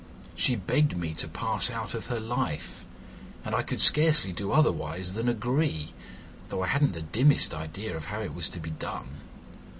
She 0.33 0.55
begged 0.55 0.97
me 0.97 1.13
to 1.13 1.27
pass 1.27 1.69
out 1.69 1.93
of 1.93 2.07
her 2.07 2.19
life, 2.19 2.85
and 3.45 3.53
I 3.53 3.61
could 3.61 3.83
scarcely 3.83 4.31
do 4.31 4.51
otherwise 4.51 5.13
than 5.13 5.29
agree, 5.29 5.93
though 6.49 6.63
I 6.63 6.67
hadn't 6.69 6.93
the 6.93 7.03
dimmest 7.03 7.53
idea 7.53 7.95
of 7.95 8.05
how 8.05 8.19
it 8.21 8.33
was 8.33 8.49
to 8.49 8.59
be 8.59 8.71
done. 8.71 9.19